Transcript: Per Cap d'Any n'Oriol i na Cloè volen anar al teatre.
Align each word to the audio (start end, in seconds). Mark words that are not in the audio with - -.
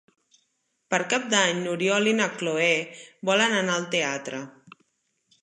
Per 0.93 0.99
Cap 1.11 1.27
d'Any 1.33 1.59
n'Oriol 1.65 2.09
i 2.13 2.15
na 2.21 2.27
Cloè 2.39 2.71
volen 3.33 3.55
anar 3.61 3.77
al 3.79 3.87
teatre. 3.95 4.43